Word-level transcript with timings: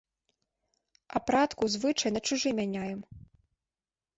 Апратку, 1.19 1.63
звычай 1.75 2.09
на 2.17 2.21
чужы 2.31 2.49
мяняем. 2.61 2.99